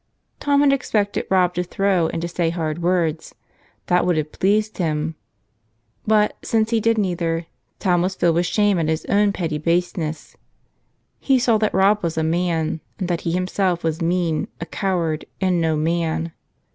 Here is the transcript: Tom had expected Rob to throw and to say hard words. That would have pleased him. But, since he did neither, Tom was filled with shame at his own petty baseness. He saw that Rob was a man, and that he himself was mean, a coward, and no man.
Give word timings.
Tom 0.39 0.61
had 0.61 0.73
expected 0.73 1.27
Rob 1.29 1.53
to 1.53 1.61
throw 1.63 2.07
and 2.07 2.23
to 2.23 2.27
say 2.27 2.49
hard 2.49 2.81
words. 2.81 3.35
That 3.85 4.03
would 4.03 4.17
have 4.17 4.31
pleased 4.31 4.79
him. 4.79 5.13
But, 6.07 6.37
since 6.43 6.71
he 6.71 6.79
did 6.79 6.97
neither, 6.97 7.45
Tom 7.77 8.01
was 8.01 8.15
filled 8.15 8.33
with 8.33 8.47
shame 8.47 8.79
at 8.79 8.87
his 8.87 9.05
own 9.05 9.31
petty 9.31 9.59
baseness. 9.59 10.35
He 11.19 11.37
saw 11.37 11.59
that 11.59 11.71
Rob 11.75 12.01
was 12.01 12.17
a 12.17 12.23
man, 12.23 12.81
and 12.97 13.09
that 13.09 13.21
he 13.21 13.31
himself 13.33 13.83
was 13.83 14.01
mean, 14.01 14.47
a 14.59 14.65
coward, 14.65 15.25
and 15.39 15.61
no 15.61 15.77
man. 15.77 16.31